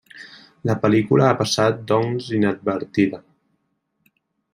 La 0.69 0.75
pel·lícula 0.85 1.27
ha 1.31 1.35
passat 1.41 1.83
doncs 1.91 2.31
inadvertida. 2.39 3.21